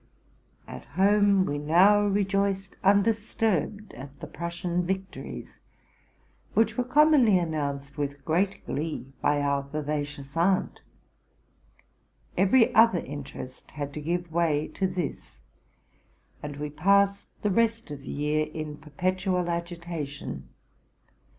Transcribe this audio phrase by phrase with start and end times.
[0.67, 5.59] At home we now rejoiced undisturbed at the Prussian victories,
[6.55, 10.79] which were commonly announced with great glee by our vivacious aunt.
[12.35, 15.39] Every other interest had to give way to this,
[16.41, 20.49] and we passed the rest of the year in perpetual agitation.